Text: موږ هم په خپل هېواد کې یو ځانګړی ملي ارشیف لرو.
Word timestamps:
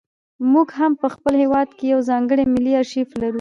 موږ 0.51 0.67
هم 0.79 0.91
په 1.01 1.07
خپل 1.13 1.33
هېواد 1.43 1.69
کې 1.77 1.85
یو 1.93 1.99
ځانګړی 2.09 2.43
ملي 2.53 2.73
ارشیف 2.81 3.09
لرو. 3.21 3.29